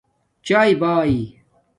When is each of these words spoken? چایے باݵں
چایے 0.45 0.73
باݵں 0.81 1.19